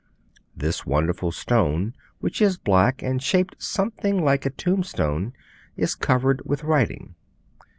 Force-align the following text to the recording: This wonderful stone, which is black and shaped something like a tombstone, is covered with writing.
This 0.55 0.83
wonderful 0.83 1.31
stone, 1.31 1.93
which 2.21 2.41
is 2.41 2.57
black 2.57 3.03
and 3.03 3.21
shaped 3.21 3.61
something 3.61 4.25
like 4.25 4.47
a 4.47 4.49
tombstone, 4.49 5.31
is 5.77 5.93
covered 5.93 6.41
with 6.43 6.63
writing. 6.63 7.13